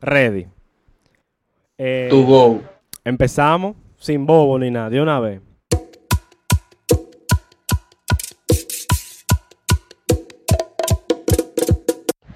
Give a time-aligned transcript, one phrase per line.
[0.00, 0.46] Ready.
[1.76, 2.62] Eh, Tu go.
[3.04, 5.40] Empezamos sin bobo ni nada, de una vez.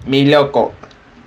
[0.06, 0.72] Mi loco.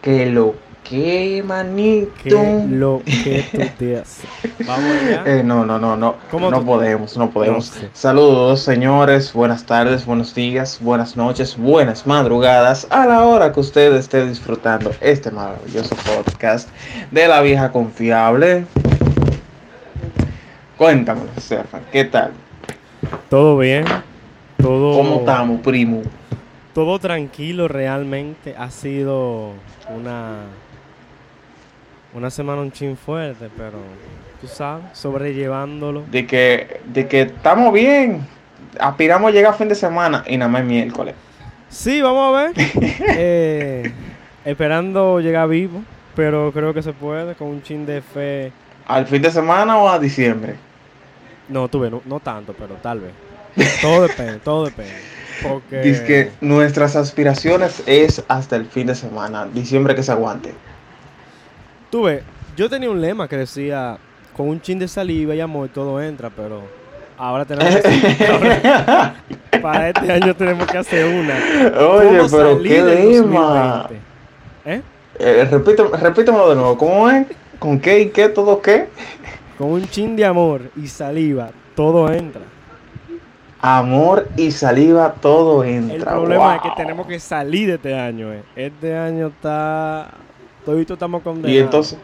[0.02, 0.54] Que lo
[0.90, 2.12] que, manito.
[2.24, 4.26] ¿Qué lo que tú te haces?
[4.68, 5.24] Vamos allá.
[5.26, 6.16] Eh, no, no, no, no.
[6.32, 7.72] ¿Cómo no tú- podemos, no podemos.
[7.76, 7.90] No sé.
[7.94, 9.34] Saludos, señores.
[9.34, 12.88] Buenas tardes, buenos días, buenas noches, buenas madrugadas.
[12.90, 16.70] A la hora que usted esté disfrutando este maravilloso podcast
[17.12, 18.66] de la vieja confiable.
[20.78, 22.32] Cuéntame, Stefan, ¿qué tal?
[23.30, 23.86] Todo bien.
[24.62, 26.02] Todo, ¿Cómo estamos, primo?
[26.74, 28.56] todo tranquilo realmente.
[28.56, 29.54] Ha sido
[29.96, 30.42] una,
[32.14, 33.80] una semana un chin fuerte, pero
[34.42, 36.04] tú sabes, sobrellevándolo.
[36.12, 38.26] De que, de que estamos bien.
[38.80, 41.16] Aspiramos a llegar a fin de semana y nada más es miércoles.
[41.70, 42.54] Sí, vamos a ver.
[43.20, 43.92] Eh,
[44.46, 45.82] esperando llegar vivo,
[46.16, 48.52] pero creo que se puede con un chin de fe.
[48.88, 50.56] ¿Al fin de semana o a diciembre?
[51.50, 53.12] No, tuve, no, no tanto, pero tal vez.
[53.82, 54.94] Todo depende, todo depende.
[55.42, 60.54] Porque Dice que nuestras aspiraciones es hasta el fin de semana, diciembre que se aguante.
[61.90, 62.24] Tuve,
[62.56, 63.98] yo tenía un lema que decía
[64.36, 66.62] con un chin de saliva y amor todo entra, pero
[67.18, 69.16] ahora tenemos que ahora,
[69.62, 71.36] para este año tenemos que hacer una.
[71.88, 73.88] Oye, ¿Cómo pero salir qué lema.
[73.90, 73.96] 2020?
[74.66, 74.82] ¿Eh?
[75.20, 75.48] Eh,
[76.02, 77.26] repítemelo de nuevo, ¿cómo es?
[77.60, 78.30] ¿Con qué y qué?
[78.30, 78.88] ¿Todo qué?
[79.58, 82.42] Con un chin de amor y saliva todo entra.
[83.60, 86.12] Amor y saliva, todo El entra.
[86.12, 88.32] problema es que tenemos que salir de este año.
[88.34, 88.44] eh.
[88.56, 90.10] Este año está.
[90.68, 91.56] Todito estamos condenados.
[91.56, 91.98] Y entonces,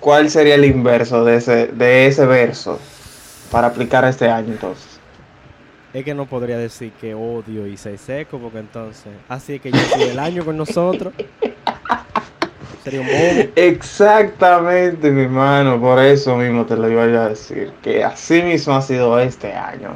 [0.00, 2.80] ¿cuál sería el inverso de ese, de ese verso
[3.50, 4.98] para aplicar este año entonces?
[5.92, 9.12] Es que no podría decir que odio y soy seco, porque entonces.
[9.28, 11.12] Así es que yo soy el año con nosotros.
[12.84, 13.50] Sería un bobo.
[13.54, 18.80] Exactamente, mi hermano, por eso mismo te lo iba a decir, que así mismo ha
[18.80, 19.90] sido este año.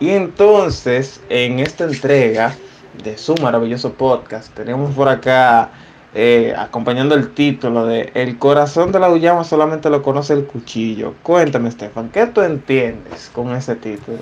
[0.00, 2.56] Y entonces, en esta entrega
[3.04, 5.70] de su maravilloso podcast, tenemos por acá,
[6.14, 11.14] eh, acompañando el título de El corazón de la Uyama solamente lo conoce el cuchillo.
[11.22, 14.18] Cuéntame, Estefan, ¿qué tú entiendes con ese título?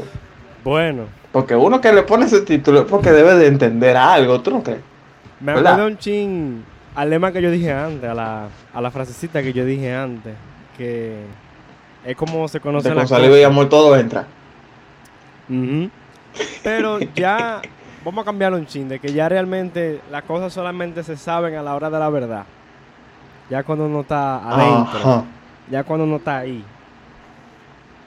[0.65, 4.51] Bueno, Porque uno que le pone ese título es porque debe de entender algo, ¿tú
[4.51, 4.81] no crees?
[5.39, 6.65] me acuerdo un chin
[6.95, 10.35] al lema que yo dije antes, a la, a la frasecita que yo dije antes,
[10.77, 11.21] que
[12.05, 14.27] es como se conoce la con saliva y amor todo entra.
[15.49, 15.91] Ujú.
[16.65, 17.61] Pero ya
[18.07, 21.63] vamos a cambiarlo un chin, de que ya realmente las cosas solamente se saben a
[21.63, 22.45] la hora de la verdad.
[23.51, 25.25] Ya cuando uno está adentro, Ajá.
[25.69, 26.65] ya cuando uno está ahí.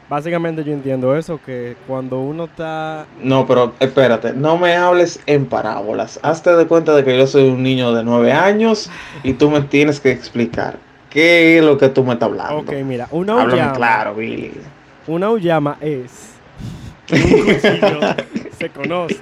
[0.10, 3.08] Básicamente yo entiendo eso, que cuando uno está...
[3.22, 6.18] No, pero espérate, no me hables en parábolas.
[6.24, 8.90] Hazte de cuenta de que yo soy un niño de nueve años
[9.22, 10.78] y tú me tienes que explicar
[11.10, 12.60] qué es lo que tú me estás hablando.
[12.60, 14.54] Ok, mira, una Háblame uyama, claro, Billy.
[15.08, 16.36] una uyama es
[17.06, 18.00] que un cuchillo
[18.58, 19.20] se conoce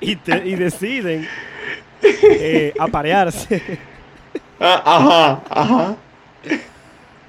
[0.00, 1.26] y, te- y deciden
[2.02, 3.62] eh, aparearse.
[4.58, 5.96] Ah, ajá, ajá.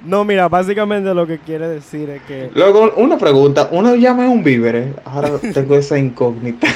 [0.04, 4.32] No, mira, básicamente lo que quiere decir es que Luego, una pregunta, ¿una llama es
[4.32, 4.96] un víver?
[5.06, 6.68] Ahora tengo esa incógnita.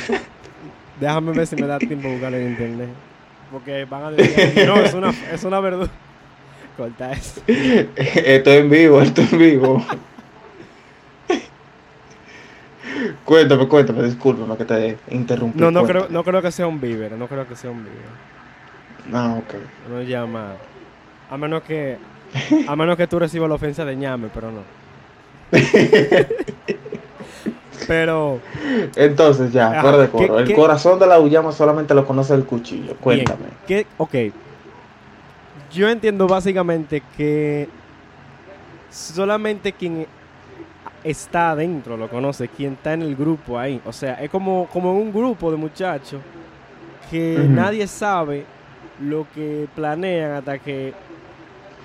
[1.00, 2.90] Déjame ver si me da tiempo buscarlo en internet.
[3.52, 5.90] Porque van a decir, no, es una, es una verdura.
[6.78, 7.42] Corta eso.
[7.48, 9.86] esto es en vivo, esto es en vivo.
[13.26, 15.60] Cuéntame, cuéntame, discúlpame que te interrumpí.
[15.60, 18.06] No, no creo, no creo que sea un víver, no creo que sea un víver.
[19.14, 19.54] Ah, ok.
[19.90, 20.54] Uno llama.
[21.30, 21.98] A menos que.
[22.68, 24.62] A menos que tú recibas la ofensa de ñame, pero no.
[27.88, 28.40] Pero.
[28.96, 30.40] Entonces ya, Ajá, fuera de ¿qué- coro.
[30.40, 32.96] El qué- corazón de la Uyama solamente lo conoce el cuchillo.
[32.98, 33.46] Cuéntame.
[33.68, 34.34] Bien, ¿qué- ok.
[35.72, 37.68] Yo entiendo básicamente que.
[38.90, 40.08] Solamente quien
[41.06, 43.80] está adentro lo conoce, quien está en el grupo ahí.
[43.86, 46.20] O sea, es como, como un grupo de muchachos
[47.10, 48.44] que nadie sabe
[49.00, 50.94] lo que planean hasta que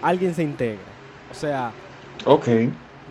[0.03, 0.81] alguien se integra.
[1.31, 1.71] O sea,
[2.25, 2.49] Ok.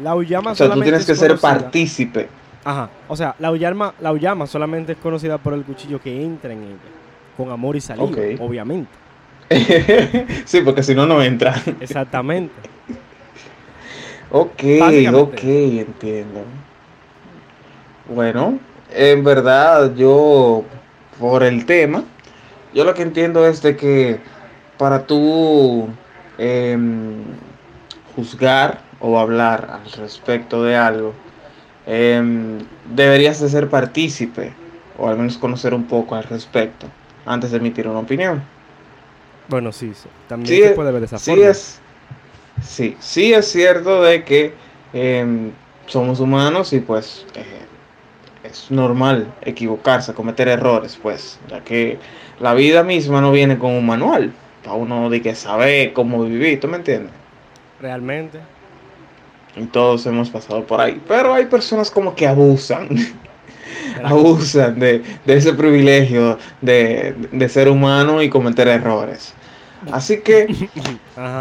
[0.01, 2.27] la Uyama O sea, tú solamente tienes es que ser partícipe.
[2.63, 2.89] Ajá.
[3.07, 6.63] O sea, la Uyama, la Uyama solamente es conocida por el cuchillo que entra en
[6.63, 6.75] ella.
[7.37, 8.17] Con amor y saliva, Ok.
[8.39, 8.91] obviamente.
[10.45, 11.55] sí, porque si no, no entra.
[11.79, 12.53] Exactamente.
[14.31, 14.63] Ok,
[15.13, 16.41] ok, entiendo.
[18.07, 18.59] Bueno,
[18.91, 20.63] en verdad, yo,
[21.19, 22.03] por el tema,
[22.73, 24.19] yo lo que entiendo es de que
[24.77, 25.89] para tú
[26.37, 27.23] em,
[28.15, 31.13] juzgar o hablar al respecto de algo,
[31.87, 32.59] em,
[32.93, 34.53] deberías de ser partícipe
[34.97, 36.85] o al menos conocer un poco al respecto
[37.25, 38.43] antes de emitir una opinión.
[39.47, 40.07] Bueno, sí, sí.
[40.27, 41.47] también se puede ver esa sí forma.
[41.47, 41.81] Es,
[42.63, 44.53] sí, sí es cierto de que
[44.93, 45.51] em,
[45.85, 47.59] somos humanos y pues eh,
[48.43, 51.97] es normal equivocarse, cometer errores, pues, ya que
[52.39, 54.31] la vida misma no viene con un manual,
[54.63, 57.11] para uno de que saber cómo vivir, ¿tú me entiendes?
[57.81, 58.39] Realmente.
[59.55, 62.89] Y todos hemos pasado por ahí, pero hay personas como que abusan,
[64.03, 69.33] abusan de, de ese privilegio de, de ser humano y cometer errores.
[69.91, 70.47] Así que.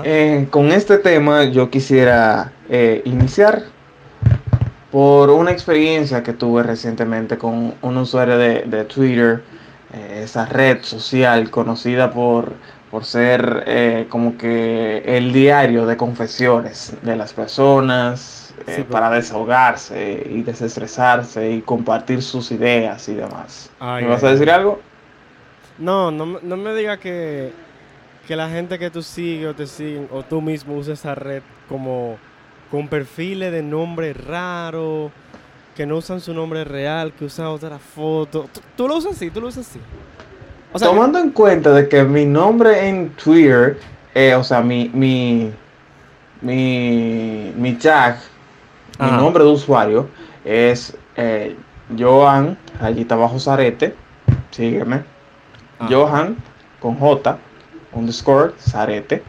[0.04, 3.62] Eh, con este tema yo quisiera eh, iniciar
[4.90, 9.42] por una experiencia que tuve recientemente con un usuario de, de Twitter,
[9.94, 12.52] eh, esa red social conocida por,
[12.90, 20.42] por ser como que el diario de confesiones de las personas Sí, para desahogarse y
[20.42, 23.70] desestresarse y compartir sus ideas y demás.
[23.78, 24.56] Ay, ¿Me vas a decir ay.
[24.56, 24.80] algo?
[25.78, 27.52] No, no, me- no me digas que,
[28.28, 31.40] que la gente que tú sigues o te siguen o tú mismo usas esa red
[31.66, 32.18] como
[32.70, 35.10] con perfiles de nombre raro,
[35.74, 38.46] que no usan su nombre real, que usan otra foto.
[38.52, 39.30] ¿Tú, tú lo usas así?
[39.30, 39.80] ¿Tú lo usas así?
[40.74, 43.78] O sea, Tomando en cuenta de que mi nombre en Twitter,
[44.14, 45.50] eh, o sea, mi, mi,
[46.42, 48.18] mi, mi tag,
[49.00, 50.06] mi nombre de usuario
[50.44, 51.56] es eh,
[51.98, 53.94] Johan, rayita bajo Zarete,
[54.50, 55.02] sígueme,
[55.78, 55.88] Ajá.
[55.90, 56.36] Johan
[56.78, 57.38] con J,
[57.92, 59.22] underscore Zarete,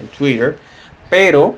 [0.00, 0.56] en Twitter,
[1.10, 1.56] pero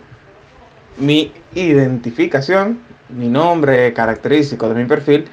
[0.99, 5.27] mi identificación, mi nombre característico de mi perfil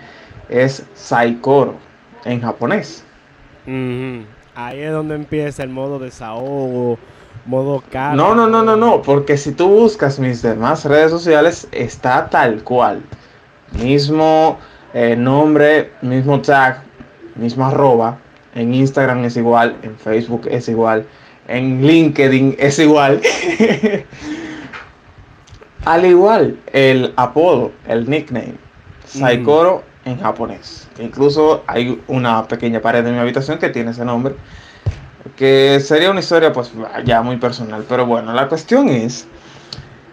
[0.50, 1.76] es Saikoro
[2.26, 3.04] en japonés.
[4.56, 6.98] ahí es donde empieza el modo desahogo,
[7.46, 8.16] modo cara.
[8.16, 12.64] No, no, no, no, no, porque si tú buscas mis demás redes sociales, está tal
[12.64, 13.02] cual.
[13.72, 14.60] Mismo
[14.94, 16.84] eh, nombre, mismo tag,
[17.36, 18.20] mismo arroba.
[18.56, 21.06] En Instagram es igual, en Facebook es igual,
[21.48, 23.22] en LinkedIn es igual.
[25.86, 28.56] Al igual, el apodo, el nickname,
[29.06, 30.88] Saikoro en japonés.
[31.00, 34.36] Incluso hay una pequeña pared en mi habitación que tiene ese nombre
[35.36, 36.72] que sería una historia pues
[37.06, 39.26] ya muy personal, pero bueno, la cuestión es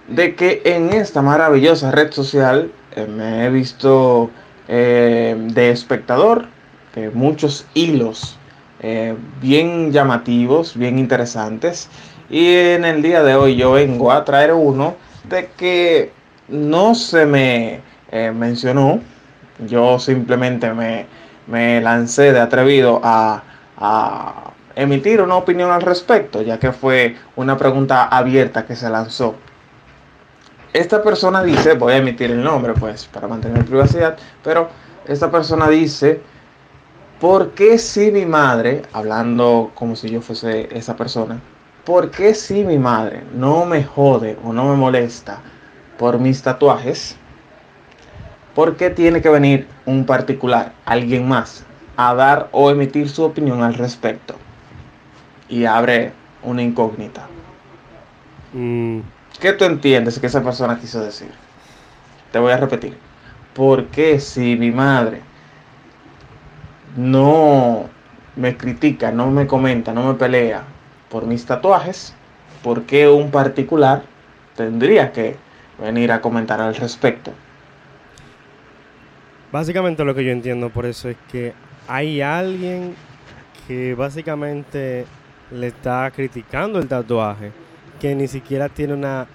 [0.09, 4.31] de que en esta maravillosa red social eh, me he visto
[4.69, 6.47] eh, de espectador
[6.95, 8.39] de muchos hilos
[8.81, 11.89] eh, bien llamativos, bien interesantes
[12.31, 14.97] y en el día de hoy yo vengo a traer uno
[15.29, 16.13] de que
[16.49, 19.01] no se me eh, mencionó,
[19.67, 21.07] yo simplemente me,
[21.47, 23.43] me lancé de atrevido a,
[23.77, 29.35] a emitir una opinión al respecto, ya que fue una pregunta abierta que se lanzó.
[30.73, 34.69] Esta persona dice, voy a emitir el nombre pues para mantener privacidad, pero
[35.07, 36.21] esta persona dice,
[37.21, 41.39] ¿por qué si mi madre, hablando como si yo fuese esa persona,
[41.85, 45.41] ¿por qué si mi madre no me jode o no me molesta
[45.99, 47.17] por mis tatuajes?
[48.55, 51.65] ¿Por qué tiene que venir un particular, alguien más,
[51.97, 54.35] a dar o emitir su opinión al respecto?
[55.49, 56.13] Y abre
[56.43, 57.27] una incógnita.
[58.55, 59.01] Mm,
[59.39, 61.31] ¿Qué tú entiendes que esa persona quiso decir?
[62.33, 62.97] Te voy a repetir.
[63.55, 65.23] ¿Por qué si mi madre
[66.97, 67.89] no
[68.37, 70.63] me critica, no me comenta, no me pelea
[71.09, 72.15] por mis tatuajes,
[72.63, 74.03] por qué un particular
[74.57, 75.37] tendría que
[75.81, 77.33] venir a comentar al respecto?
[79.51, 81.53] Básicamente lo que yo entiendo por eso es que
[81.89, 82.95] hay alguien
[83.67, 85.07] que básicamente
[85.51, 87.51] le está criticando el tatuaje,
[88.01, 89.27] que ni siquiera tiene una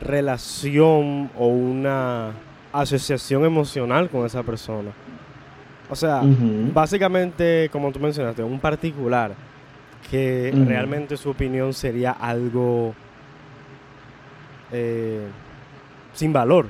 [0.00, 2.32] relación o una
[2.72, 4.90] asociación emocional con esa persona.
[5.88, 6.20] O sea,
[6.74, 9.32] básicamente, como tú mencionaste, un particular
[10.10, 12.94] que realmente su opinión sería algo
[14.72, 15.26] eh,
[16.12, 16.66] sin valor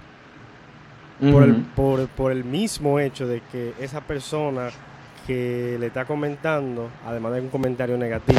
[1.31, 4.69] por, el, por, por el mismo hecho de que esa persona
[5.27, 8.39] que le está comentando, además de un comentario negativo,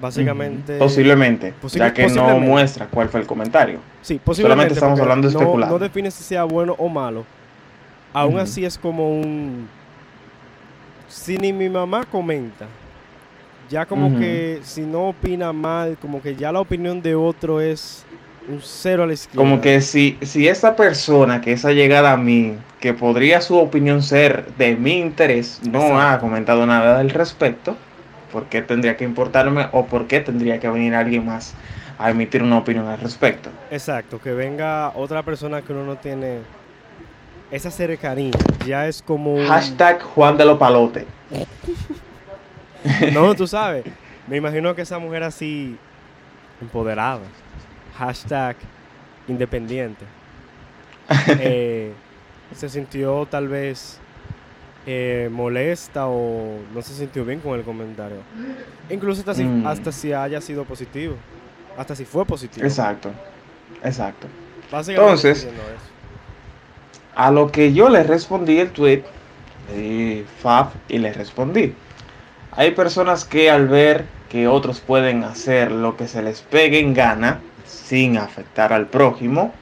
[0.00, 0.78] básicamente...
[0.78, 3.80] Posiblemente, posible- ya que no muestra cuál fue el comentario.
[4.02, 4.74] Sí, posiblemente.
[4.74, 5.70] estamos porque hablando de no- especular.
[5.70, 7.24] No, define si sea bueno o malo.
[8.12, 9.68] Aún así es como un...
[11.08, 12.66] Si ni mi mamá comenta,
[13.68, 18.04] ya como que si no opina mal, como que ya la opinión de otro es
[18.48, 19.38] un cero a la izquierda.
[19.38, 24.02] Como que si, si esa persona que esa llegada a mí, que podría su opinión
[24.02, 26.00] ser de mi interés, no Exacto.
[26.00, 27.76] ha comentado nada al respecto,
[28.32, 31.54] ¿por qué tendría que importarme o por qué tendría que venir alguien más
[31.98, 33.50] a emitir una opinión al respecto?
[33.70, 36.38] Exacto, que venga otra persona que uno no tiene
[37.52, 38.32] esa cercanía.
[38.66, 39.46] Ya es como un...
[39.46, 41.04] Hashtag Juan de los Palotes.
[43.12, 43.84] No, tú sabes.
[44.26, 45.76] Me imagino que esa mujer así,
[46.60, 47.20] empoderada,
[47.96, 48.56] hashtag
[49.28, 50.04] independiente,
[51.38, 51.92] eh,
[52.56, 53.98] se sintió tal vez
[54.86, 58.18] eh, molesta o no se sintió bien con el comentario.
[58.90, 59.64] Incluso hasta si, Mm.
[59.66, 61.14] hasta si haya sido positivo.
[61.78, 62.66] Hasta si fue positivo.
[62.66, 63.10] Exacto,
[63.84, 64.26] exacto.
[64.88, 65.48] Entonces.
[67.14, 69.02] A lo que yo le respondí el tweet,
[69.74, 71.74] di fab y le respondí.
[72.52, 76.94] Hay personas que al ver que otros pueden hacer lo que se les pegue en
[76.94, 79.52] gana, sin afectar al prójimo,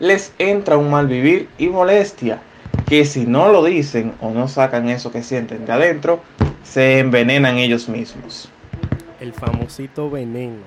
[0.00, 2.40] les entra un mal vivir y molestia,
[2.86, 6.20] que si no lo dicen o no sacan eso que sienten de adentro,
[6.62, 8.48] se envenenan ellos mismos.
[9.20, 10.62] El famosito veneno.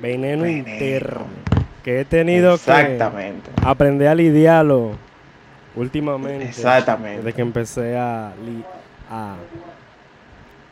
[0.00, 0.68] Veneno, Veneno.
[0.68, 1.41] interno.
[1.84, 3.50] Que he tenido Exactamente.
[3.50, 4.92] que aprender a lidiarlo
[5.74, 6.44] últimamente.
[6.44, 7.18] Exactamente.
[7.18, 8.64] Desde que empecé a, li-
[9.10, 9.34] a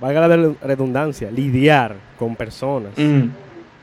[0.00, 2.92] valga la redundancia, lidiar con personas.
[2.96, 3.24] Mm,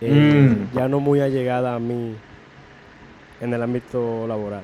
[0.01, 0.75] eh, Mm.
[0.77, 2.15] Ya no muy allegada a mí
[3.41, 4.63] en el ámbito laboral.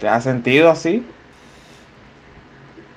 [0.00, 1.04] ¿Te has sentido así?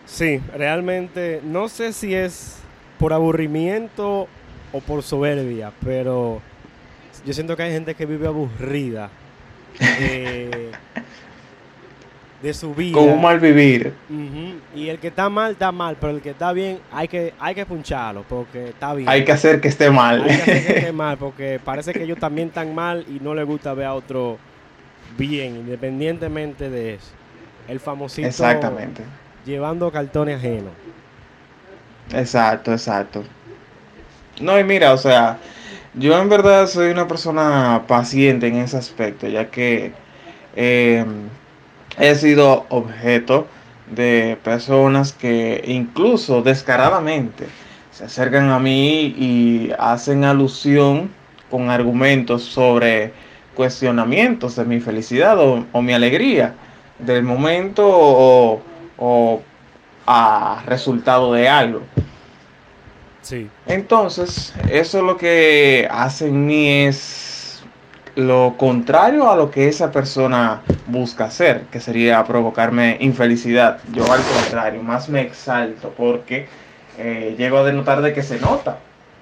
[0.06, 2.58] Sí, realmente no sé si es
[3.00, 4.28] por aburrimiento
[4.72, 6.42] o por soberbia, pero
[7.26, 9.10] yo siento que hay gente que vive aburrida
[9.80, 10.72] eh,
[12.42, 12.98] de su vida.
[12.98, 13.94] Con un mal vivir.
[14.76, 17.56] Y el que está mal, está mal, pero el que está bien, hay que, hay
[17.56, 19.08] que puncharlo porque está bien.
[19.08, 20.24] Hay que hacer que esté mal.
[20.24, 23.34] Hay que hacer que esté mal porque parece que ellos también están mal y no
[23.34, 24.38] les gusta ver a otro
[25.18, 27.12] bien, independientemente de eso.
[27.68, 29.04] El famosito Exactamente.
[29.46, 30.72] llevando cartones ajenos.
[32.12, 33.24] Exacto, exacto.
[34.42, 35.38] No, y mira, o sea,
[35.96, 39.94] yo en verdad soy una persona paciente en ese aspecto, ya que
[40.56, 41.06] eh,
[41.98, 43.48] he sido objeto
[43.92, 47.48] de personas que incluso descaradamente
[47.92, 51.12] se acercan a mí y hacen alusión
[51.52, 53.14] con argumentos sobre
[53.56, 56.56] cuestionamientos de mi felicidad o, mi alegría
[56.98, 57.84] del momento
[58.98, 59.42] o
[60.08, 61.82] a resultado de algo.
[63.24, 63.50] Sí.
[63.66, 67.64] Entonces, eso lo que hace en mí es
[68.16, 73.80] lo contrario a lo que esa persona busca hacer, que sería provocarme infelicidad.
[73.92, 76.48] Yo al contrario, más me exalto porque
[76.98, 78.78] eh, llego a denotar de que se nota,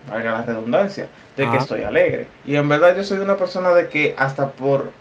[0.09, 2.27] valga la redundancia, de que estoy alegre.
[2.45, 4.91] Y en verdad yo soy una persona de que hasta por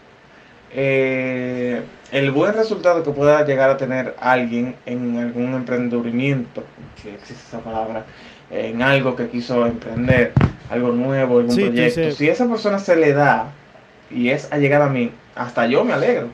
[0.73, 1.81] eh,
[2.11, 6.63] el buen resultado que pueda llegar a tener alguien en algún emprendimiento,
[7.01, 8.05] si existe esa palabra,
[8.51, 10.33] en algo que quiso emprender,
[10.69, 13.47] algo nuevo, algún Sí, tú proyecto, si esa persona se le da
[14.09, 16.27] y es allegada a mí, hasta yo me alegro.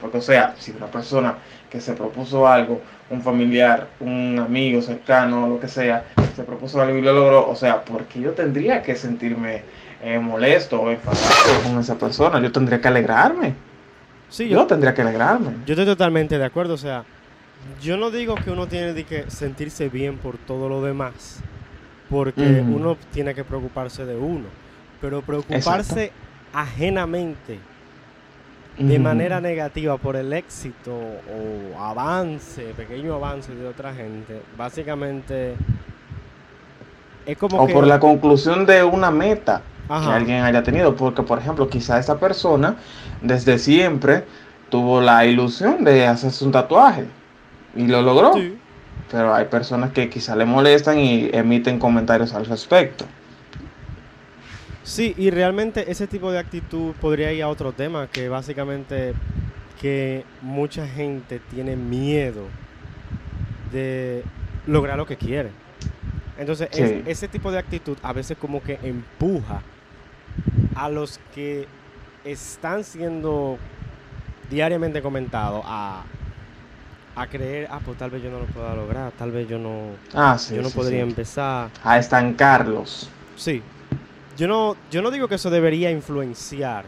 [0.00, 1.34] Porque, o sea, si una persona
[1.70, 6.04] que se propuso algo, un familiar, un amigo cercano, lo que sea,
[6.36, 9.62] se propuso algo y lo logró, o sea, porque yo tendría que sentirme
[10.02, 12.40] eh, molesto o enfadado con esa persona?
[12.40, 13.54] Yo tendría que alegrarme.
[14.28, 15.50] Sí, Yo yo, tendría que alegrarme.
[15.66, 16.74] yo estoy totalmente de acuerdo.
[16.74, 17.02] O sea,
[17.82, 21.40] yo no digo que uno tiene que sentirse bien por todo lo demás,
[22.10, 24.46] porque uno tiene que preocuparse de uno,
[25.00, 26.12] pero preocuparse
[26.52, 27.58] ajenamente
[28.78, 35.56] de manera negativa por el éxito o avance, pequeño avance de otra gente, básicamente
[37.26, 40.96] es como O que por la conclusión de una meta que alguien haya tenido.
[40.96, 42.76] Porque, por ejemplo, quizá esta persona
[43.20, 44.24] desde siempre
[44.70, 47.06] tuvo la ilusión de hacerse un tatuaje
[47.78, 48.34] y lo logró.
[48.34, 48.56] Sí.
[49.10, 53.06] Pero hay personas que quizá le molestan y emiten comentarios al respecto.
[54.82, 59.14] Sí, y realmente ese tipo de actitud podría ir a otro tema, que básicamente
[59.80, 62.42] que mucha gente tiene miedo
[63.72, 64.22] de
[64.66, 65.50] lograr lo que quiere.
[66.38, 69.62] Entonces, es- ese tipo de actitud a veces como que empuja
[70.74, 71.66] a los que
[72.24, 73.58] están siendo
[74.50, 76.02] diariamente comentados a,
[77.18, 79.90] a creer, ah, pues tal vez yo no lo pueda lograr, tal vez yo no,
[80.14, 80.54] Ah, sí.
[80.54, 81.08] yo no sí, podría sí.
[81.08, 81.70] empezar.
[81.82, 83.10] A estancarlos.
[83.36, 83.62] Sí.
[84.36, 86.84] Yo no, yo no digo que eso debería influenciar,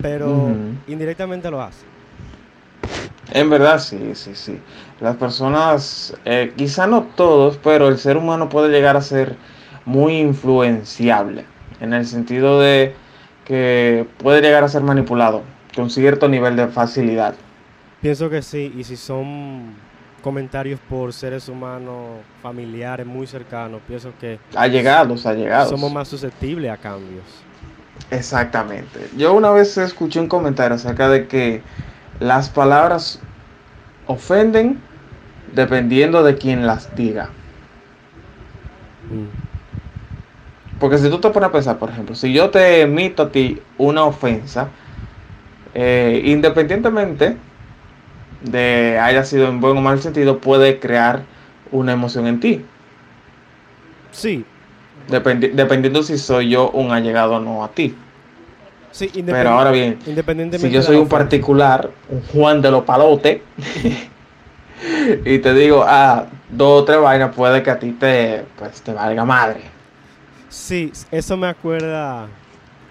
[0.00, 0.48] pero
[0.88, 1.84] indirectamente lo hace.
[3.34, 4.58] En verdad, sí, sí, sí.
[5.00, 9.36] Las personas, eh, quizá no todos, pero el ser humano puede llegar a ser
[9.84, 11.44] muy influenciable.
[11.80, 12.94] En el sentido de
[13.44, 15.42] que puede llegar a ser manipulado
[15.74, 17.34] con cierto nivel de facilidad.
[18.02, 19.74] Pienso que sí, y si son
[20.22, 25.70] comentarios por seres humanos, familiares muy cercanos, pienso que Allegados, allegados.
[25.70, 27.24] somos más susceptibles a cambios.
[28.10, 29.08] Exactamente.
[29.16, 31.62] Yo una vez escuché un comentario acerca de que
[32.18, 33.20] las palabras
[34.08, 34.80] ofenden
[35.54, 37.30] dependiendo de quien las diga.
[40.80, 43.60] Porque si tú te pones a pensar, por ejemplo, si yo te emito a ti
[43.78, 44.68] una ofensa,
[45.74, 47.36] eh, independientemente
[48.44, 51.22] de haya sido en buen o mal sentido, puede crear
[51.70, 52.64] una emoción en ti.
[54.10, 54.44] Sí.
[55.08, 57.94] dependiendo si soy yo un allegado o no a ti.
[58.90, 59.98] Sí, Pero ahora bien,
[60.58, 63.40] si yo soy un particular, un Juan de los palotes,
[65.24, 68.92] y te digo, ah, dos o tres vainas, puede que a ti te, pues, te
[68.92, 69.62] valga madre.
[70.50, 72.28] Sí, eso me acuerda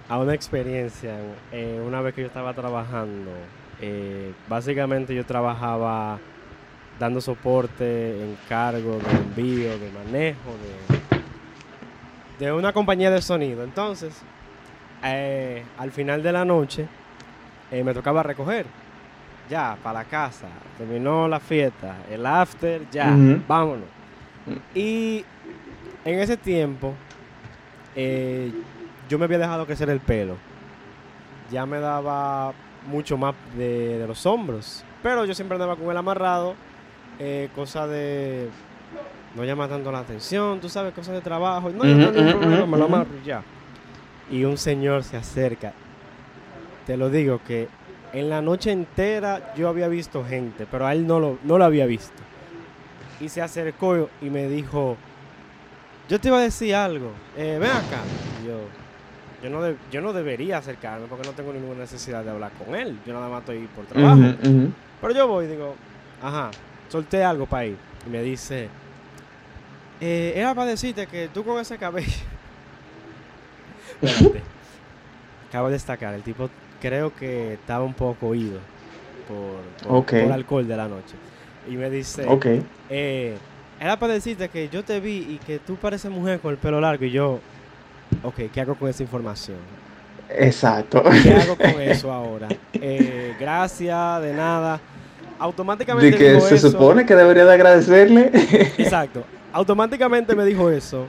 [0.09, 1.11] a una experiencia.
[1.51, 3.29] Eh, una vez que yo estaba trabajando,
[3.81, 6.19] eh, básicamente yo trabajaba
[6.99, 10.51] dando soporte, encargo de envío, de manejo,
[12.39, 13.63] de, de una compañía de sonido.
[13.63, 14.13] Entonces,
[15.03, 16.87] eh, al final de la noche
[17.71, 18.65] eh, me tocaba recoger.
[19.49, 20.47] Ya, para la casa.
[20.77, 21.95] Terminó la fiesta.
[22.09, 23.13] El after, ya,
[23.47, 23.85] vámonos.
[24.73, 25.25] Y
[26.05, 26.93] en ese tiempo,
[27.95, 28.51] eh,
[29.09, 30.37] yo me había dejado crecer el pelo.
[31.51, 32.53] Ya me daba
[32.87, 34.83] mucho más de, los hombros.
[35.03, 36.55] Pero yo siempre andaba con el amarrado.
[37.55, 38.49] cosa de
[39.35, 41.69] no llama tanto la atención, tú sabes, cosas de trabajo.
[41.69, 43.41] No, no, no, me lo amarro ya
[44.31, 45.73] y un señor se acerca.
[46.87, 47.67] Te lo digo que
[48.13, 51.65] en la noche entera yo había visto gente, pero a él no lo, no lo
[51.65, 52.23] había visto.
[53.19, 54.97] Y se acercó y me dijo,
[56.09, 58.01] yo te iba a decir algo, eh, ven acá.
[58.45, 58.57] yo,
[59.43, 62.99] yo no, yo no debería acercarme porque no tengo ninguna necesidad de hablar con él.
[63.05, 64.21] Yo nada más estoy por trabajo.
[65.01, 65.75] Pero yo voy y digo,
[66.21, 66.51] ajá,
[66.89, 67.77] solté algo para ir.
[68.05, 68.69] Y me dice,
[69.99, 72.11] eh, era para decirte que tú con ese cabello
[75.49, 76.49] Acabo de destacar, el tipo
[76.81, 78.59] creo que estaba un poco oído
[79.27, 81.15] por, el alcohol de la noche.
[81.69, 82.25] Y me dice,
[82.89, 83.37] eh,
[83.79, 86.81] era para decirte que yo te vi y que tú pareces mujer con el pelo
[86.81, 87.05] largo.
[87.05, 87.39] Y yo,
[88.23, 89.57] ok, ¿qué hago con esa información?
[90.29, 91.03] Exacto.
[91.23, 92.47] ¿Qué hago con eso ahora?
[92.73, 94.79] Eh, gracias, de nada.
[95.39, 96.11] Automáticamente.
[96.11, 98.31] De que se supone que debería de agradecerle.
[98.77, 99.23] Exacto.
[99.53, 101.07] Automáticamente me dijo eso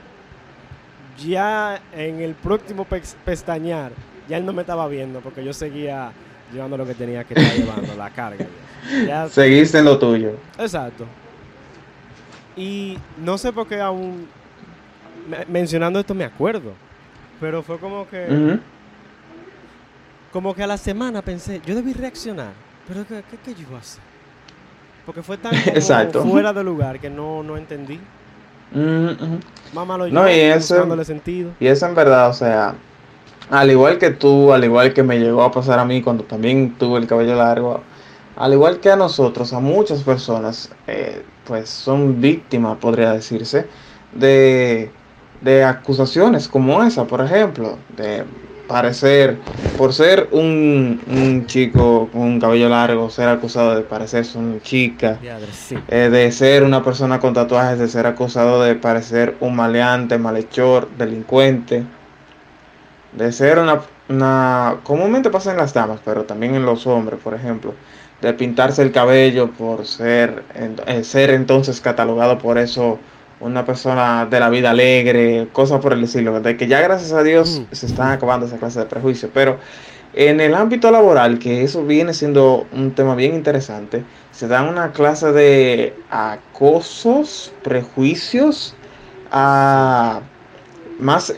[1.19, 2.87] ya en el próximo
[3.25, 3.93] pestañear,
[4.29, 6.13] ya él no me estaba viendo porque yo seguía
[6.53, 8.47] llevando lo que tenía que estar llevando, la carga.
[9.07, 10.33] Ya, Seguiste en lo tuyo.
[10.59, 11.07] Exacto.
[12.57, 14.29] Y no sé por qué aún
[15.49, 16.73] mencionando esto me acuerdo,
[17.40, 18.59] pero fue como que
[20.33, 22.53] como que a la semana pensé, yo debí reaccionar,
[22.88, 24.03] pero ¿qué, qué, yo iba a hacer?
[25.05, 25.53] Porque fue tan
[26.12, 28.01] fuera de lugar que no, no entendí.
[29.75, 31.51] Mamá lo no, y eso, sentido.
[31.61, 32.75] Y eso en verdad, o sea,
[33.51, 36.75] al igual que tú, al igual que me llegó a pasar a mí cuando también
[36.79, 37.83] tuve el cabello largo,
[38.37, 43.66] al igual que a nosotros, a muchas personas, eh, pues son víctimas, podría decirse,
[44.14, 44.90] de,
[45.43, 48.25] de acusaciones como esa, por ejemplo, de
[48.67, 49.39] parecer,
[49.77, 55.19] por ser un, chico con un cabello largo, ser acusado de parecer una chica,
[55.89, 60.89] eh, de ser una persona con tatuajes, de ser acusado de parecer un maleante, malhechor,
[60.97, 61.85] delincuente,
[63.13, 67.35] de ser una, una, comúnmente pasa en las damas, pero también en los hombres, por
[67.35, 67.75] ejemplo,
[68.23, 70.45] de pintarse el cabello por ser,
[70.87, 72.99] eh, ser entonces catalogado por eso
[73.43, 77.23] una persona de la vida alegre, cosas por el estilo, de que ya gracias a
[77.23, 77.75] Dios mm.
[77.75, 79.59] se están acabando esa clase de prejuicios, pero
[80.15, 84.93] en el ámbito laboral, que eso viene siendo un tema bien interesante, se dan una
[84.93, 88.75] clase de acosos, prejuicios,
[89.31, 90.21] más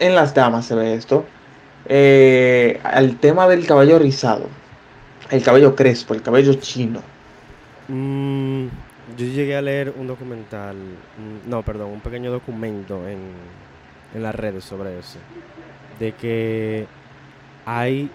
[0.00, 1.24] en las damas se ve esto,
[1.86, 4.46] eh, al tema del cabello rizado,
[5.30, 7.00] el cabello crespo, el cabello chino.
[7.88, 8.66] Mm,
[9.16, 10.76] yo llegué a leer un documental,
[11.46, 13.18] no, perdón, un pequeño documento en,
[14.14, 15.18] en las redes sobre eso.
[15.98, 16.86] De que
[17.66, 18.10] hay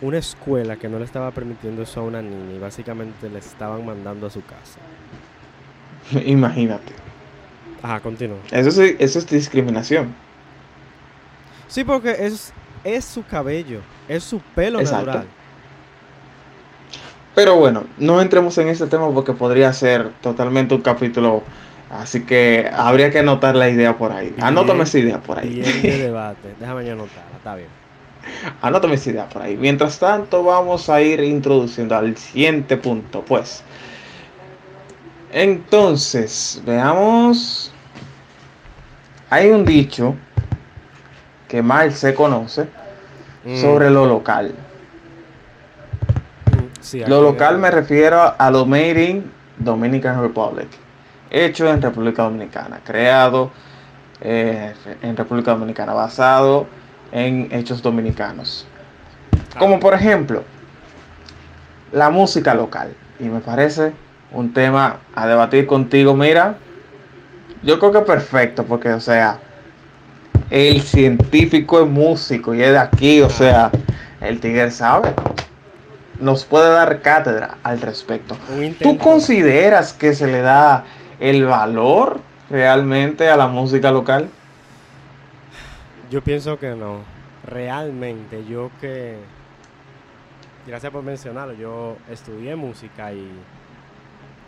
[0.00, 3.84] una escuela que no le estaba permitiendo eso a una niña y básicamente le estaban
[3.84, 4.78] mandando a su casa.
[6.24, 6.92] Imagínate.
[7.82, 8.38] Ajá, continúa.
[8.50, 10.14] Eso es, eso es discriminación.
[11.68, 12.52] Sí, porque es,
[12.84, 15.26] es su cabello, es su pelo natural.
[17.38, 21.44] Pero bueno, no entremos en ese tema porque podría ser totalmente un capítulo.
[21.88, 24.34] Así que habría que anotar la idea por ahí.
[24.40, 25.60] Anótame esa idea por ahí.
[25.60, 26.56] de debate.
[26.58, 27.68] Déjame yo anotarla, está bien.
[28.60, 29.56] Anótame esa idea por ahí.
[29.56, 33.62] Mientras tanto, vamos a ir introduciendo al siguiente punto, pues.
[35.30, 37.72] Entonces, veamos.
[39.30, 40.16] Hay un dicho
[41.46, 42.66] que mal se conoce
[43.44, 43.60] mm.
[43.60, 44.52] sobre lo local
[47.06, 50.68] lo local me refiero a lo Made in Dominican Republic,
[51.30, 53.50] hecho en República Dominicana, creado
[54.20, 56.66] eh, en República Dominicana, basado
[57.12, 58.66] en hechos dominicanos.
[59.58, 60.42] Como por ejemplo,
[61.92, 62.94] la música local.
[63.18, 63.92] Y me parece
[64.32, 66.14] un tema a debatir contigo.
[66.14, 66.56] Mira,
[67.62, 69.38] yo creo que perfecto, porque, o sea,
[70.50, 73.70] el científico es músico y es de aquí, o sea,
[74.20, 75.12] el tigre sabe.
[76.20, 78.36] Nos puede dar cátedra al respecto.
[78.82, 80.84] ¿Tú consideras que se le da
[81.20, 84.28] el valor realmente a la música local?
[86.10, 87.00] Yo pienso que no.
[87.46, 89.16] Realmente, yo que
[90.66, 91.54] gracias por mencionarlo.
[91.54, 93.28] Yo estudié música y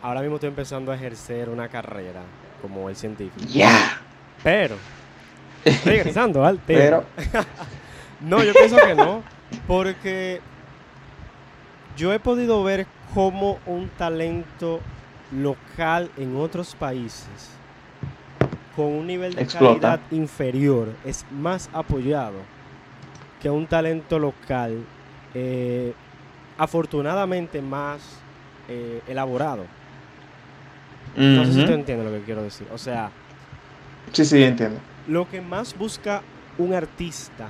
[0.03, 2.21] ahora mismo estoy empezando a ejercer una carrera
[2.63, 3.47] como el científico.
[3.49, 4.01] Ya.
[4.43, 4.77] Pero,
[5.85, 6.81] regresando al tema.
[6.81, 7.05] Pero.
[8.21, 9.23] no, yo pienso que no,
[9.67, 10.41] porque
[12.01, 14.81] yo he podido ver cómo un talento
[15.31, 17.51] local en otros países
[18.75, 22.39] con un nivel de calidad inferior es más apoyado
[23.43, 24.83] que un talento local
[25.35, 25.93] eh,
[26.57, 28.01] afortunadamente más
[28.69, 29.67] eh, elaborado.
[31.17, 32.67] No sé si tú entiendes lo que quiero decir.
[32.73, 33.11] O sea...
[34.13, 34.79] Sí, sí, entiendo.
[35.07, 36.23] Lo que más busca
[36.57, 37.49] un artista,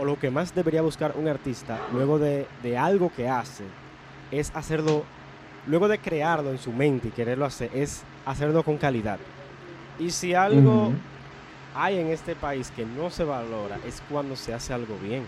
[0.00, 2.46] o lo que más debería buscar un artista luego de,
[2.78, 3.64] algo que hace,
[4.30, 5.04] es hacerlo,
[5.66, 9.18] luego de crearlo en su mente y quererlo hacer, es hacerlo con calidad.
[9.98, 10.92] Y si algo
[11.74, 15.24] hay en este país que no se valora, es cuando se hace algo bien.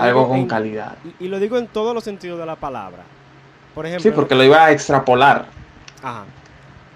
[0.00, 0.96] Algo con calidad.
[1.20, 3.02] Y, lo digo en todos los sentidos de la palabra.
[3.74, 5.46] Por ejemplo, sí, porque lo iba a extrapolar.
[6.02, 6.24] Ajá.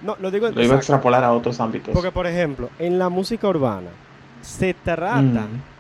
[0.03, 1.93] No, lo digo Lo iba a extrapolar a otros ámbitos.
[1.93, 3.89] Porque, por ejemplo, en la música urbana
[4.43, 5.76] se trata mm.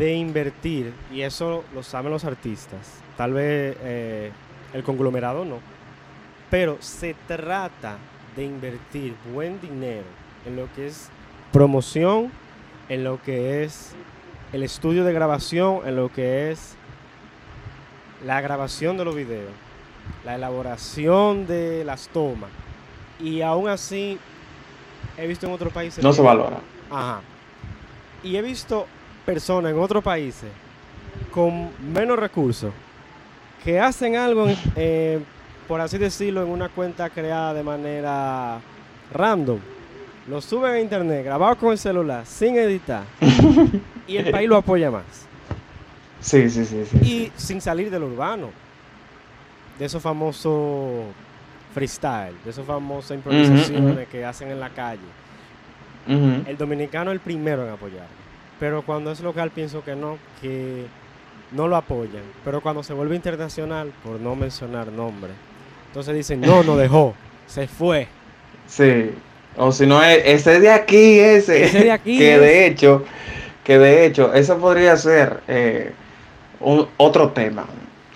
[0.00, 4.32] De invertir, y eso lo saben los artistas, tal vez eh,
[4.72, 5.58] el conglomerado no,
[6.48, 7.98] pero se trata
[8.34, 10.06] de invertir buen dinero
[10.46, 11.10] en lo que es
[11.52, 12.32] promoción,
[12.88, 13.94] en lo que es
[14.54, 16.76] el estudio de grabación en lo que es
[18.24, 19.52] la grabación de los videos,
[20.24, 22.48] la elaboración de las tomas.
[23.18, 24.18] Y aún así,
[25.18, 26.02] he visto en otros países...
[26.02, 26.60] No se valora.
[26.90, 27.20] Ajá.
[28.22, 28.86] Y he visto
[29.30, 30.50] personas en otros países
[31.30, 32.72] con menos recursos
[33.62, 35.20] que hacen algo, eh,
[35.68, 38.58] por así decirlo, en una cuenta creada de manera
[39.12, 39.60] random.
[40.28, 43.04] Lo suben a internet, grabado con el celular, sin editar.
[44.08, 45.04] y el país lo apoya más.
[46.20, 46.98] Sí, sí, sí, sí.
[46.98, 48.50] Y sin salir del urbano.
[49.78, 51.04] De esos famosos
[51.72, 55.08] freestyle, de esas famosas improvisaciones que hacen en la calle.
[56.08, 58.19] El dominicano es el primero en apoyar.
[58.60, 60.84] Pero cuando es local pienso que no, que
[61.50, 62.22] no lo apoyan.
[62.44, 65.30] Pero cuando se vuelve internacional, por no mencionar nombre,
[65.88, 67.14] entonces dicen, no, no dejó,
[67.46, 68.06] se fue.
[68.66, 69.12] Sí.
[69.56, 71.64] O si no, ese de aquí, ese.
[71.64, 72.18] Ese de aquí.
[72.18, 73.04] que de hecho,
[73.64, 75.92] que de hecho, eso podría ser eh,
[76.60, 77.66] un, otro tema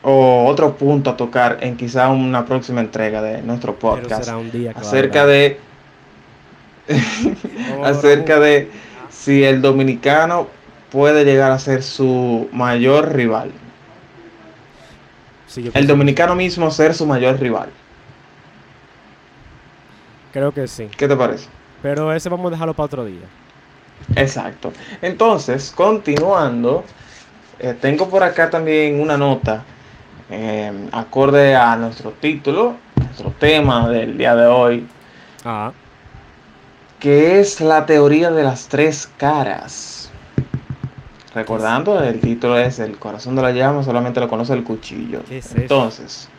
[0.03, 4.31] o otro punto a tocar en quizá una próxima entrega de nuestro podcast.
[4.77, 5.59] acerca de.
[7.83, 8.69] acerca de
[9.25, 10.49] si el dominicano
[10.91, 13.51] puede llegar a ser su mayor rival.
[15.73, 17.71] el dominicano mismo ser su mayor rival.
[20.31, 20.89] Creo que sí.
[20.95, 21.49] ¿Qué te parece?
[21.81, 23.25] Pero ese vamos a dejarlo para otro día.
[24.15, 24.75] Exacto.
[25.01, 26.85] Entonces, continuando,
[27.61, 29.65] eh, tengo por acá también una nota
[30.29, 34.87] em, acorde a nuestro título, nuestro tema del día de hoy,
[35.47, 35.73] ah.
[37.05, 40.09] Que es la teoría de las tres caras.
[41.35, 45.21] Recordando, el título es El corazón de la llama, solamente lo conoce el cuchillo.
[45.29, 46.31] Entonces,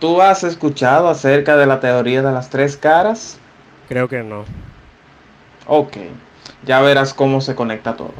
[0.00, 3.38] ¿Tú has escuchado acerca de la teoría de las tres caras?
[3.88, 4.46] Creo que no.
[5.68, 5.98] Ok,
[6.66, 8.14] ya verás cómo se conecta todo.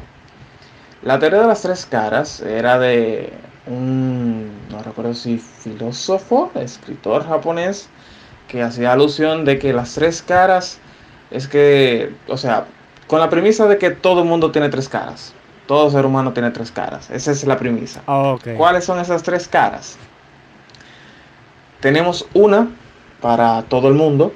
[1.03, 3.33] La teoría de las tres caras era de
[3.67, 7.89] un, no recuerdo si filósofo, escritor japonés,
[8.47, 10.79] que hacía alusión de que las tres caras
[11.31, 12.65] es que, o sea,
[13.07, 15.33] con la premisa de que todo el mundo tiene tres caras.
[15.65, 17.09] Todo ser humano tiene tres caras.
[17.09, 18.01] Esa es la premisa.
[18.07, 19.97] Ah, ¿Cuáles son esas tres caras?
[21.79, 22.67] Tenemos una
[23.21, 24.33] para todo el mundo.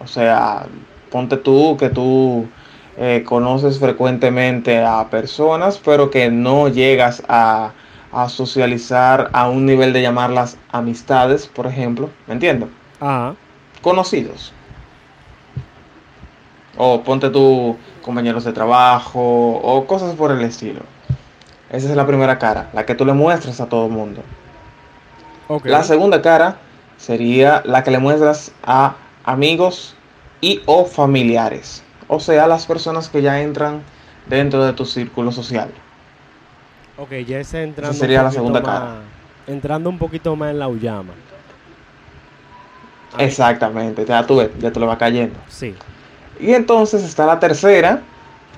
[0.00, 0.66] O sea,
[1.10, 2.46] ponte tú que tú
[2.96, 7.72] eh, conoces frecuentemente a personas, pero que no llegas a,
[8.28, 12.10] socializar a un nivel de llamarlas amistades, por ejemplo.
[12.26, 12.68] ¿Me entiendes?
[13.00, 13.34] Ajá.
[13.82, 14.52] Conocidos.
[16.78, 20.80] O ponte tú compañeros de trabajo o cosas por el estilo.
[21.70, 24.22] Esa es la primera cara, la que tú le muestras a todo el mundo.
[25.64, 26.56] La segunda cara
[26.96, 29.94] sería la que le muestras a amigos
[30.40, 31.82] y o familiares.
[32.06, 33.82] O sea, las personas que ya entran
[34.26, 35.68] dentro de tu círculo social.
[36.96, 37.90] Ok, ya es entrando.
[37.90, 38.90] Esa sería la segunda más- cara.
[39.46, 41.12] Entrando un poquito más en la Uyama.
[43.16, 45.38] Ahí- Exactamente, ya tú ves, ya te lo va cayendo.
[45.48, 45.74] Sí.
[46.40, 48.02] Y entonces está la tercera,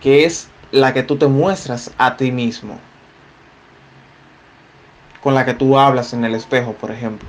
[0.00, 2.78] que es la que tú te muestras a ti mismo.
[5.22, 7.28] Con la que tú hablas en el espejo, por ejemplo.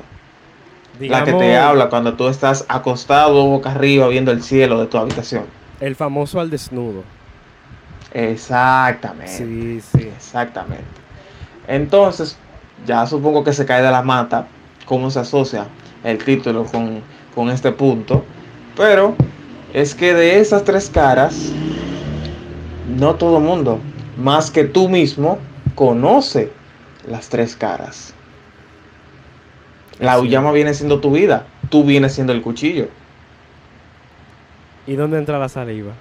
[0.99, 4.97] la que te habla cuando tú estás acostado boca arriba viendo el cielo de tu
[4.97, 5.45] habitación.
[5.79, 7.03] El famoso al desnudo.
[8.13, 9.31] Exactamente.
[9.31, 10.11] Sí, sí.
[10.15, 10.83] Exactamente.
[11.67, 12.37] Entonces,
[12.85, 14.47] ya supongo que se cae de la mata
[14.85, 15.67] cómo se asocia
[16.03, 17.01] el título con,
[17.33, 18.25] con este punto.
[18.75, 19.15] Pero
[19.73, 21.51] es que de esas tres caras,
[22.97, 23.79] no todo mundo,
[24.17, 25.39] más que tú mismo,
[25.75, 26.51] conoce
[27.07, 28.13] las tres caras.
[29.99, 30.27] La Sí.
[30.53, 32.87] Viene siendo tu vida, tú vienes siendo el cuchillo.
[34.87, 35.91] ¿Y dónde entra la saliva?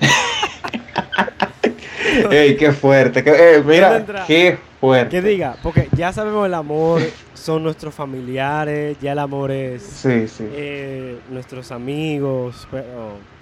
[2.30, 3.22] ¡Ey, qué fuerte!
[3.24, 5.20] qué- eh, ¿Dónde mira, qué fuerte.
[5.20, 7.02] Que diga, porque ya sabemos el amor
[7.42, 10.44] son nuestros familiares, ya el amor es Sí, sí.
[10.52, 13.32] eh, nuestros amigos, pero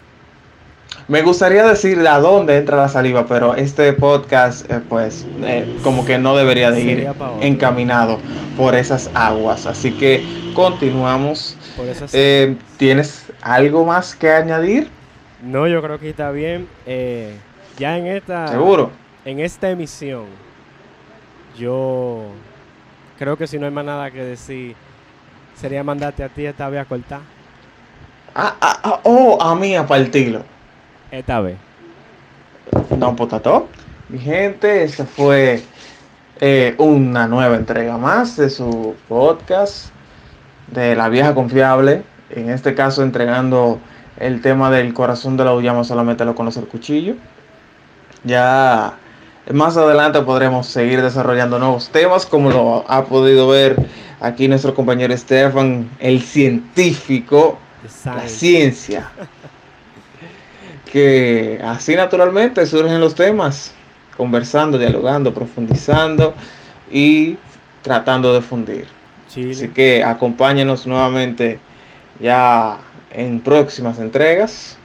[1.07, 6.05] Me gustaría decir a dónde entra la saliva, pero este podcast, eh, pues, eh, como
[6.05, 7.09] que no debería de ir
[7.41, 8.19] encaminado
[8.57, 9.67] por esas aguas.
[9.67, 11.57] Así que continuamos.
[11.77, 14.89] por eso es- Eh, ¿Tienes algo más que añadir?
[15.43, 16.67] No, yo creo que está bien.
[17.79, 18.91] ya en esta Seguro.
[19.25, 20.25] en esta emisión,
[21.57, 22.25] yo
[23.21, 24.75] creo que si no hay más nada que decir,
[25.55, 27.21] sería mandarte a ti esta vez a cortar.
[28.35, 30.43] Ah, ah, ah, oh, a mí a partirlo.
[31.11, 31.59] Esta vez.
[32.97, 33.69] No, potato.
[34.09, 35.63] Mi gente, esta fue
[36.41, 39.91] eh, una nueva entrega más de su podcast
[40.69, 42.03] de la vieja confiable.
[42.31, 43.81] En este caso, entregando
[44.19, 47.17] el tema del corazón de la Uyama solamente lo conoce el cuchillo.
[48.25, 48.95] Ya
[49.53, 53.77] más adelante podremos seguir desarrollando nuevos temas, como lo ha podido ver
[54.21, 57.59] aquí nuestro compañero Stefan, el científico
[58.05, 59.11] la ciencia.
[60.91, 63.73] Que así naturalmente surgen los temas,
[64.17, 66.35] conversando, dialogando, profundizando
[66.91, 67.37] y
[67.83, 68.87] tratando de fundir.
[69.29, 69.53] Chile.
[69.53, 71.61] Así que acompáñenos nuevamente
[72.19, 72.79] ya
[73.13, 74.77] en próximas entregas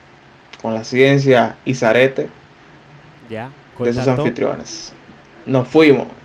[0.61, 2.29] con la ciencia y Zarete
[3.29, 3.49] Ya.
[3.83, 4.25] De sus corta todo.
[4.25, 4.93] anfitriones.
[5.45, 6.07] Nos fuimos.
[6.07, 6.24] Ya.